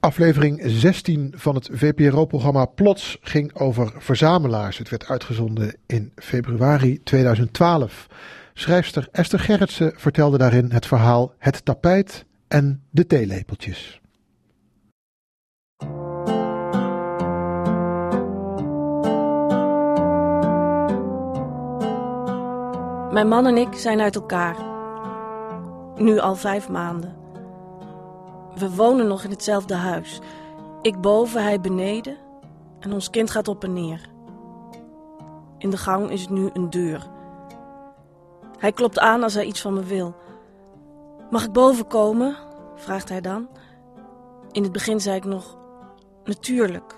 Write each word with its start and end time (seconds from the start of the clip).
Aflevering 0.00 0.60
16 0.64 1.32
van 1.36 1.54
het 1.54 1.68
VPRO-programma 1.72 2.64
Plots 2.64 3.18
ging 3.20 3.54
over 3.54 3.92
verzamelaars. 3.98 4.78
Het 4.78 4.88
werd 4.88 5.08
uitgezonden 5.08 5.76
in 5.86 6.12
februari 6.14 7.02
2012. 7.02 8.06
Schrijfster 8.54 9.08
Esther 9.12 9.38
Gerritsen 9.38 9.92
vertelde 9.96 10.38
daarin 10.38 10.70
het 10.70 10.86
verhaal 10.86 11.34
Het 11.38 11.64
tapijt 11.64 12.26
en 12.48 12.82
de 12.90 13.06
theelepeltjes. 13.06 14.00
Mijn 23.12 23.28
man 23.28 23.46
en 23.46 23.56
ik 23.56 23.74
zijn 23.74 24.00
uit 24.00 24.14
elkaar. 24.14 24.56
Nu 25.96 26.18
al 26.18 26.34
vijf 26.34 26.68
maanden. 26.68 27.19
We 28.60 28.74
wonen 28.74 29.06
nog 29.06 29.24
in 29.24 29.30
hetzelfde 29.30 29.74
huis. 29.74 30.20
Ik 30.82 31.00
boven, 31.00 31.42
hij 31.42 31.60
beneden. 31.60 32.16
En 32.80 32.92
ons 32.92 33.10
kind 33.10 33.30
gaat 33.30 33.48
op 33.48 33.64
en 33.64 33.72
neer. 33.72 34.08
In 35.58 35.70
de 35.70 35.76
gang 35.76 36.10
is 36.10 36.28
nu 36.28 36.50
een 36.52 36.70
deur. 36.70 37.08
Hij 38.58 38.72
klopt 38.72 38.98
aan 38.98 39.22
als 39.22 39.34
hij 39.34 39.44
iets 39.44 39.60
van 39.60 39.74
me 39.74 39.84
wil. 39.84 40.14
Mag 41.30 41.44
ik 41.44 41.52
boven 41.52 41.86
komen? 41.86 42.36
vraagt 42.74 43.08
hij 43.08 43.20
dan. 43.20 43.48
In 44.52 44.62
het 44.62 44.72
begin 44.72 45.00
zei 45.00 45.16
ik 45.16 45.24
nog 45.24 45.58
natuurlijk, 46.24 46.94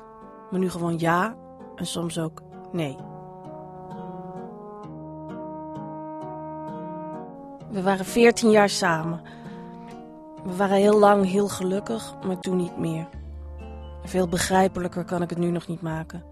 maar 0.51 0.61
nu 0.61 0.71
gewoon 0.71 0.99
ja 0.99 1.37
en 1.77 1.87
soms 1.87 2.19
ook 2.19 2.43
nee. 2.73 2.97
We 7.71 7.83
waren 7.83 8.05
veertien 8.05 8.51
jaar 8.51 8.69
samen. 8.69 9.21
We 10.45 10.57
waren 10.57 10.77
heel 10.77 10.99
lang 10.99 11.27
heel 11.27 11.49
gelukkig, 11.49 12.15
maar 12.27 12.41
toen 12.41 12.57
niet 12.57 12.79
meer. 12.79 13.09
Veel 14.05 14.29
begrijpelijker 14.29 15.05
kan 15.05 15.23
ik 15.23 15.31
het 15.31 15.39
nu 15.39 15.51
nog 15.51 15.67
niet 15.67 15.83
maken. 15.83 16.25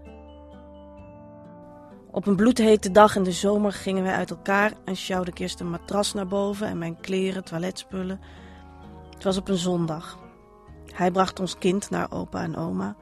Op 2.11 2.25
een 2.25 2.35
bloedhete 2.35 2.91
dag 2.91 3.15
in 3.15 3.23
de 3.23 3.31
zomer 3.31 3.71
gingen 3.71 4.03
wij 4.03 4.13
uit 4.13 4.29
elkaar 4.29 4.73
en 4.85 4.95
sjouwde 4.95 5.31
ik 5.31 5.39
eerst 5.39 5.59
een 5.59 5.69
matras 5.69 6.13
naar 6.13 6.27
boven 6.27 6.67
en 6.67 6.77
mijn 6.77 6.99
kleren, 6.99 7.43
toiletspullen. 7.43 8.19
Het 9.13 9.23
was 9.23 9.37
op 9.37 9.49
een 9.49 9.57
zondag. 9.57 10.19
Hij 10.93 11.11
bracht 11.11 11.39
ons 11.39 11.57
kind 11.57 11.89
naar 11.89 12.11
opa 12.11 12.43
en 12.43 12.55
oma. 12.55 12.95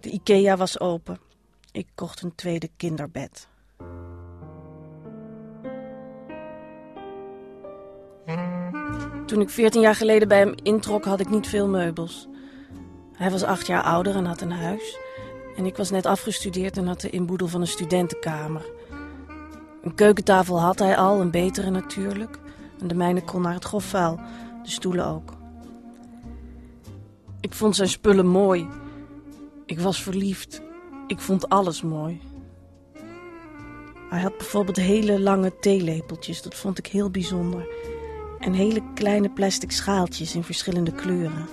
De 0.00 0.10
IKEA 0.10 0.56
was 0.56 0.80
open. 0.80 1.18
Ik 1.72 1.86
kocht 1.94 2.22
een 2.22 2.34
tweede 2.34 2.70
kinderbed. 2.76 3.48
Toen 9.26 9.40
ik 9.40 9.50
14 9.50 9.80
jaar 9.80 9.94
geleden 9.94 10.28
bij 10.28 10.38
hem 10.38 10.54
introk, 10.62 11.04
had 11.04 11.20
ik 11.20 11.30
niet 11.30 11.46
veel 11.46 11.68
meubels. 11.68 12.28
Hij 13.12 13.30
was 13.30 13.42
acht 13.42 13.66
jaar 13.66 13.82
ouder 13.82 14.16
en 14.16 14.24
had 14.24 14.40
een 14.40 14.52
huis. 14.52 14.98
En 15.56 15.66
ik 15.66 15.76
was 15.76 15.90
net 15.90 16.06
afgestudeerd 16.06 16.76
en 16.76 16.86
had 16.86 17.00
de 17.00 17.10
inboedel 17.10 17.48
van 17.48 17.60
een 17.60 17.66
studentenkamer. 17.66 18.64
Een 19.82 19.94
keukentafel 19.94 20.60
had 20.60 20.78
hij 20.78 20.96
al, 20.96 21.20
een 21.20 21.30
betere 21.30 21.70
natuurlijk. 21.70 22.38
En 22.80 22.88
de 22.88 22.94
mijne 22.94 23.24
kon 23.24 23.42
naar 23.42 23.54
het 23.54 23.64
grofvuil, 23.64 24.20
de 24.62 24.70
stoelen 24.70 25.06
ook. 25.06 25.32
Ik 27.40 27.52
vond 27.52 27.76
zijn 27.76 27.88
spullen 27.88 28.26
mooi. 28.26 28.68
Ik 29.66 29.80
was 29.80 30.02
verliefd. 30.02 30.62
Ik 31.06 31.20
vond 31.20 31.48
alles 31.48 31.82
mooi. 31.82 32.20
Hij 34.08 34.20
had 34.22 34.36
bijvoorbeeld 34.36 34.76
hele 34.76 35.20
lange 35.20 35.58
theelepeltjes, 35.58 36.42
dat 36.42 36.54
vond 36.54 36.78
ik 36.78 36.86
heel 36.86 37.10
bijzonder. 37.10 37.66
En 38.44 38.52
hele 38.52 38.82
kleine 38.94 39.30
plastic 39.30 39.70
schaaltjes 39.70 40.34
in 40.34 40.44
verschillende 40.44 40.92
kleuren. 40.92 41.48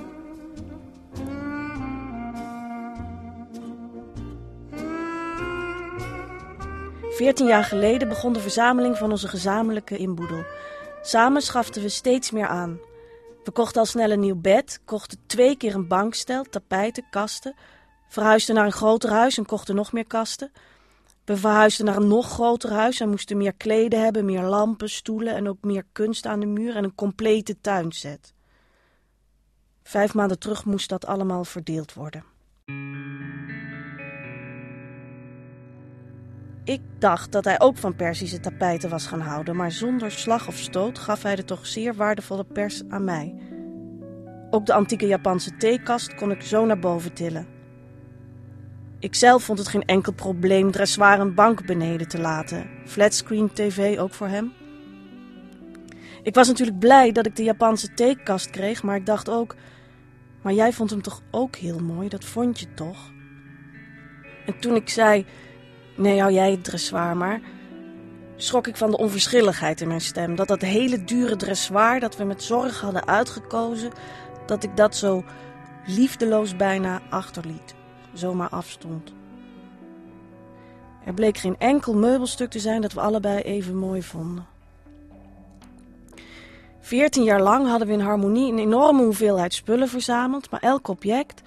Veertien 7.09 7.47
jaar 7.47 7.64
geleden 7.64 8.07
begon 8.07 8.34
de 8.34 8.40
verzameling 8.40 8.97
van 8.97 9.12
onze 9.12 9.28
gezamenlijke 9.28 9.97
inboedel. 9.97 10.44
Samen 11.01 11.41
schaften 11.41 11.81
we 11.81 11.90
steeds 11.90 12.31
meer 12.31 12.47
aan. 12.47 12.80
We 13.44 13.51
kochten 13.51 13.80
al 13.80 13.85
snel 13.85 14.12
een 14.12 14.19
nieuw 14.19 14.41
bed, 14.41 14.80
kochten 14.85 15.18
twee 15.25 15.56
keer 15.57 15.75
een 15.75 15.88
bankstel, 15.88 16.44
tapijten, 16.44 17.06
kasten. 17.09 17.56
Verhuisden 18.07 18.56
naar 18.56 18.66
een 18.66 18.72
groter 18.72 19.09
huis 19.09 19.38
en 19.38 19.46
kochten 19.46 19.75
nog 19.75 19.91
meer 19.91 20.07
kasten. 20.07 20.51
We 21.26 21.38
verhuisden 21.38 21.86
naar 21.86 21.96
een 21.96 22.08
nog 22.08 22.30
groter 22.30 22.72
huis 22.72 23.00
en 23.00 23.09
moesten 23.09 23.38
meer 23.38 23.54
kleden 23.54 24.04
hebben, 24.04 24.26
meer 24.26 24.44
lampen, 24.44 24.90
stoelen 24.90 25.36
en 25.36 25.48
ook 25.48 25.62
meer 25.62 25.84
kunst 25.92 26.26
aan 26.26 26.40
de 26.40 26.46
muur 26.46 26.76
en 26.76 26.84
een 26.84 26.96
complete 26.96 27.62
tuinset. 27.62 28.34
Vijf 29.84 30.14
maanden 30.14 30.40
terug 30.40 30.66
moest 30.66 30.90
dat 30.90 31.06
allemaal 31.06 31.44
verdeeld 31.44 31.94
worden. 31.94 32.24
Ik 36.64 36.81
dacht 37.00 37.31
dat 37.31 37.46
hij 37.46 37.60
ook 37.60 37.78
van 37.78 37.96
Persische 37.96 38.40
tapijten 38.40 38.90
was 38.90 39.06
gaan 39.08 39.22
houden, 39.22 39.56
maar 39.56 39.72
zonder 39.72 40.12
slag 40.12 40.48
of 40.48 40.58
stoot 40.58 41.00
gaf 41.00 41.24
hij 41.24 41.36
de 41.36 41.46
toch 41.46 41.66
zeer 41.68 41.96
waardevolle 41.96 42.44
pers 42.44 42.84
aan 42.90 43.04
mij. 43.04 43.36
Ook 44.50 44.66
de 44.66 44.74
antieke 44.74 45.08
Japanse 45.08 45.58
theekast 45.58 46.16
kon 46.16 46.31
ik 46.31 46.42
zo 46.42 46.66
naar 46.66 46.80
boven 46.80 47.14
tillen. 47.14 47.61
Ikzelf 49.01 49.44
vond 49.44 49.59
het 49.59 49.67
geen 49.67 49.85
enkel 49.85 50.13
probleem 50.13 50.72
dressoir 50.72 51.19
een 51.19 51.34
bank 51.34 51.66
beneden 51.66 52.07
te 52.07 52.19
laten. 52.19 52.69
Flatscreen 52.85 53.53
tv 53.53 54.00
ook 54.00 54.13
voor 54.13 54.28
hem. 54.28 54.53
Ik 56.23 56.35
was 56.35 56.47
natuurlijk 56.47 56.79
blij 56.79 57.12
dat 57.12 57.25
ik 57.25 57.35
de 57.35 57.44
Japanse 57.44 57.94
theekast 57.94 58.50
kreeg, 58.50 58.84
maar 58.84 58.95
ik 58.95 59.06
dacht 59.06 59.29
ook... 59.29 59.56
Maar 60.41 60.53
jij 60.53 60.73
vond 60.73 60.89
hem 60.89 61.01
toch 61.01 61.22
ook 61.31 61.56
heel 61.56 61.79
mooi, 61.79 62.09
dat 62.09 62.25
vond 62.25 62.59
je 62.59 62.73
toch? 62.73 63.12
En 64.45 64.59
toen 64.59 64.75
ik 64.75 64.89
zei... 64.89 65.25
Nee, 65.97 66.19
hou 66.19 66.33
jij 66.33 66.51
het 66.51 66.63
dressoir 66.63 67.18
maar... 67.18 67.41
schrok 68.35 68.68
ik 68.68 68.78
van 68.78 68.91
de 68.91 68.97
onverschilligheid 68.97 69.81
in 69.81 69.88
mijn 69.88 70.01
stem. 70.01 70.35
Dat 70.35 70.47
dat 70.47 70.62
hele 70.62 71.03
dure 71.03 71.35
dressoir 71.35 72.00
dat 72.00 72.18
we 72.18 72.23
met 72.23 72.44
zorg 72.44 72.81
hadden 72.81 73.07
uitgekozen... 73.07 73.91
dat 74.45 74.63
ik 74.63 74.78
dat 74.78 74.95
zo 74.95 75.23
liefdeloos 75.85 76.56
bijna 76.56 77.01
achterliet 77.09 77.79
zomaar 78.14 78.50
afstond. 78.50 79.14
Er 81.06 81.14
bleek 81.14 81.38
geen 81.38 81.58
enkel 81.58 81.94
meubelstuk 81.94 82.50
te 82.50 82.60
zijn 82.60 82.82
dat 82.82 82.94
we 82.94 83.00
allebei 83.00 83.42
even 83.42 83.78
mooi 83.78 84.04
vonden. 84.04 84.46
Veertien 86.80 87.24
jaar 87.24 87.42
lang 87.42 87.68
hadden 87.68 87.88
we 87.88 87.94
in 87.94 88.00
harmonie 88.00 88.52
een 88.52 88.60
enorme 88.60 89.04
hoeveelheid 89.04 89.54
spullen 89.54 89.88
verzameld, 89.88 90.50
maar 90.50 90.60
elk 90.60 90.88
object, 90.88 91.42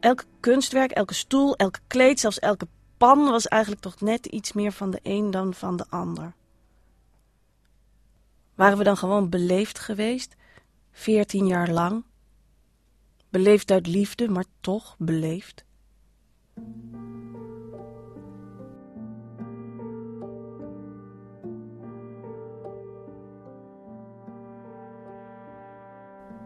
elk 0.00 0.24
kunstwerk, 0.40 0.90
elke 0.90 1.14
stoel, 1.14 1.56
elke 1.56 1.78
kleed, 1.86 2.20
zelfs 2.20 2.38
elke 2.38 2.66
pan 2.96 3.24
was 3.24 3.48
eigenlijk 3.48 3.82
toch 3.82 4.00
net 4.00 4.26
iets 4.26 4.52
meer 4.52 4.72
van 4.72 4.90
de 4.90 5.00
een 5.02 5.30
dan 5.30 5.54
van 5.54 5.76
de 5.76 5.84
ander. 5.88 6.32
Waren 8.54 8.78
we 8.78 8.84
dan 8.84 8.96
gewoon 8.96 9.28
beleefd 9.28 9.78
geweest, 9.78 10.36
veertien 10.92 11.46
jaar 11.46 11.70
lang? 11.70 12.04
Beleefd 13.28 13.70
uit 13.70 13.86
liefde, 13.86 14.28
maar 14.28 14.44
toch 14.60 14.94
beleefd? 14.98 15.64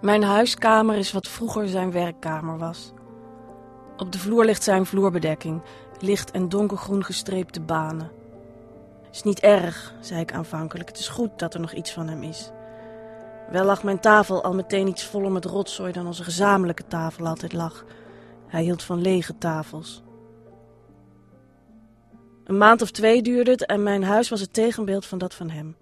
Mijn 0.06 0.22
huiskamer 0.22 0.96
is 0.96 1.12
wat 1.12 1.28
vroeger 1.28 1.68
zijn 1.68 1.92
werkkamer 1.92 2.58
was. 2.58 2.92
Op 3.96 4.12
de 4.12 4.18
vloer 4.18 4.44
ligt 4.44 4.62
zijn 4.62 4.86
vloerbedekking, 4.86 5.62
licht 5.98 6.30
en 6.30 6.48
donkergroen 6.48 7.04
gestreepte 7.04 7.60
banen. 7.60 8.10
Is 9.12 9.22
niet 9.22 9.40
erg, 9.40 9.94
zei 10.00 10.20
ik 10.20 10.32
aanvankelijk. 10.32 10.88
Het 10.88 10.98
is 10.98 11.08
goed 11.08 11.38
dat 11.38 11.54
er 11.54 11.60
nog 11.60 11.72
iets 11.72 11.92
van 11.92 12.08
hem 12.08 12.22
is. 12.22 12.50
Wel 13.50 13.64
lag 13.64 13.82
mijn 13.82 14.00
tafel 14.00 14.42
al 14.42 14.54
meteen 14.54 14.88
iets 14.88 15.04
voller 15.04 15.32
met 15.32 15.44
rotzooi 15.44 15.92
dan 15.92 16.06
onze 16.06 16.24
gezamenlijke 16.24 16.86
tafel 16.86 17.26
altijd 17.26 17.52
lag. 17.52 17.84
Hij 18.46 18.62
hield 18.62 18.82
van 18.82 19.00
lege 19.00 19.38
tafels. 19.38 20.02
Een 22.44 22.58
maand 22.58 22.82
of 22.82 22.90
twee 22.90 23.22
duurde 23.22 23.50
het 23.50 23.66
en 23.66 23.82
mijn 23.82 24.04
huis 24.04 24.28
was 24.28 24.40
het 24.40 24.52
tegenbeeld 24.52 25.06
van 25.06 25.18
dat 25.18 25.34
van 25.34 25.50
hem. 25.50 25.76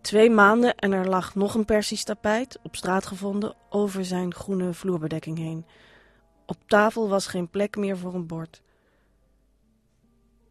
Twee 0.00 0.30
maanden 0.30 0.74
en 0.74 0.92
er 0.92 1.08
lag 1.08 1.34
nog 1.34 1.54
een 1.54 1.64
Persisch 1.64 2.04
tapijt, 2.04 2.58
op 2.62 2.76
straat 2.76 3.06
gevonden, 3.06 3.54
over 3.70 4.04
zijn 4.04 4.34
groene 4.34 4.72
vloerbedekking 4.72 5.38
heen. 5.38 5.66
Op 6.46 6.56
tafel 6.66 7.08
was 7.08 7.26
geen 7.26 7.48
plek 7.48 7.76
meer 7.76 7.98
voor 7.98 8.14
een 8.14 8.26
bord. 8.26 8.62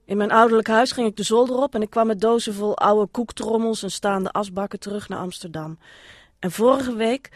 In 0.05 0.17
mijn 0.17 0.31
ouderlijk 0.31 0.67
huis 0.67 0.91
ging 0.91 1.07
ik 1.07 1.17
de 1.17 1.23
zolder 1.23 1.55
op 1.55 1.75
en 1.75 1.81
ik 1.81 1.89
kwam 1.89 2.07
met 2.07 2.21
dozen 2.21 2.53
vol 2.53 2.77
oude 2.77 3.11
koektrommels 3.11 3.83
en 3.83 3.91
staande 3.91 4.31
asbakken 4.31 4.79
terug 4.79 5.09
naar 5.09 5.19
Amsterdam. 5.19 5.79
En 6.39 6.51
vorige 6.51 6.95
week 6.95 7.31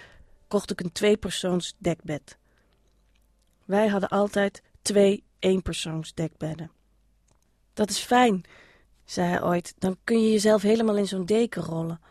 kocht 0.47 0.71
ik 0.71 0.79
een 0.79 0.91
tweepersoons 0.91 1.75
dekbed. 1.77 2.37
Wij 3.69 3.87
hadden 3.87 4.09
altijd 4.09 4.61
twee 4.81 5.23
eenpersoons 5.39 6.13
dekbedden. 6.13 6.71
Dat 7.73 7.89
is 7.89 7.99
fijn, 7.99 8.43
zei 9.05 9.27
hij 9.27 9.43
ooit. 9.43 9.73
Dan 9.77 9.97
kun 10.03 10.21
je 10.21 10.31
jezelf 10.31 10.61
helemaal 10.61 10.97
in 10.97 11.07
zo'n 11.07 11.25
deken 11.25 11.61
rollen. 11.61 12.01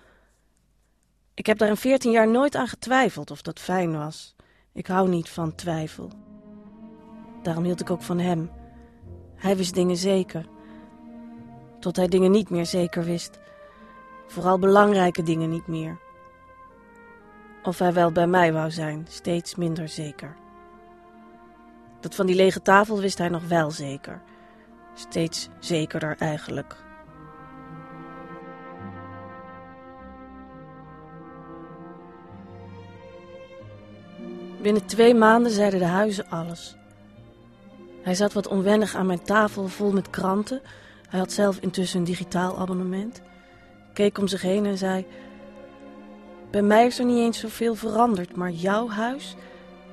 Ik 1.34 1.46
heb 1.46 1.58
daar 1.58 1.68
in 1.68 1.76
veertien 1.76 2.10
jaar 2.10 2.28
nooit 2.28 2.54
aan 2.54 2.68
getwijfeld 2.68 3.30
of 3.30 3.42
dat 3.42 3.60
fijn 3.60 3.92
was. 3.92 4.34
Ik 4.72 4.86
hou 4.86 5.08
niet 5.08 5.28
van 5.28 5.54
twijfel. 5.54 6.10
Daarom 7.42 7.64
hield 7.64 7.80
ik 7.80 7.90
ook 7.90 8.02
van 8.02 8.18
hem. 8.18 8.50
Hij 9.34 9.56
wist 9.56 9.74
dingen 9.74 9.96
zeker. 9.96 10.48
Tot 11.80 11.96
hij 11.96 12.08
dingen 12.08 12.30
niet 12.30 12.50
meer 12.50 12.66
zeker 12.66 13.04
wist. 13.04 13.38
Vooral 14.26 14.58
belangrijke 14.58 15.22
dingen 15.22 15.50
niet 15.50 15.66
meer. 15.66 15.98
Of 17.62 17.78
hij 17.78 17.92
wel 17.92 18.12
bij 18.12 18.26
mij 18.26 18.52
wou 18.52 18.70
zijn, 18.70 19.06
steeds 19.08 19.54
minder 19.54 19.88
zeker. 19.88 20.46
Dat 22.00 22.14
van 22.14 22.26
die 22.26 22.36
lege 22.36 22.62
tafel 22.62 23.00
wist 23.00 23.18
hij 23.18 23.28
nog 23.28 23.48
wel 23.48 23.70
zeker. 23.70 24.20
Steeds 24.94 25.48
zekerder 25.58 26.16
eigenlijk. 26.18 26.76
Binnen 34.62 34.86
twee 34.86 35.14
maanden 35.14 35.52
zeiden 35.52 35.78
de 35.78 35.86
huizen 35.86 36.30
alles. 36.30 36.76
Hij 38.02 38.14
zat 38.14 38.32
wat 38.32 38.48
onwennig 38.48 38.94
aan 38.94 39.06
mijn 39.06 39.22
tafel 39.22 39.68
vol 39.68 39.92
met 39.92 40.10
kranten. 40.10 40.60
Hij 41.08 41.18
had 41.18 41.32
zelf 41.32 41.58
intussen 41.60 41.98
een 41.98 42.04
digitaal 42.04 42.58
abonnement. 42.58 43.22
Keek 43.92 44.18
om 44.18 44.28
zich 44.28 44.42
heen 44.42 44.66
en 44.66 44.78
zei: 44.78 45.06
Bij 46.50 46.62
mij 46.62 46.86
is 46.86 46.98
er 46.98 47.04
niet 47.04 47.18
eens 47.18 47.38
zoveel 47.38 47.74
veranderd, 47.74 48.36
maar 48.36 48.50
jouw 48.50 48.88
huis, 48.88 49.34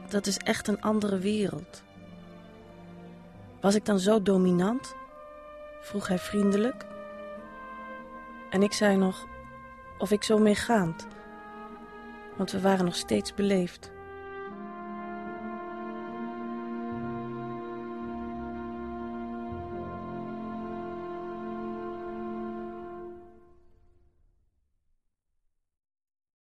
dat 0.09 0.27
is 0.27 0.37
echt 0.37 0.67
een 0.67 0.81
andere 0.81 1.17
wereld. 1.17 1.83
Was 3.65 3.75
ik 3.75 3.85
dan 3.85 3.99
zo 3.99 4.21
dominant? 4.21 4.95
vroeg 5.81 6.07
hij 6.07 6.19
vriendelijk. 6.19 6.85
En 8.49 8.63
ik 8.63 8.73
zei 8.73 8.97
nog 8.97 9.27
of 9.97 10.11
ik 10.11 10.23
zo 10.23 10.37
meegaand, 10.37 11.07
want 12.35 12.51
we 12.51 12.61
waren 12.61 12.85
nog 12.85 12.95
steeds 12.95 13.33
beleefd. 13.33 13.91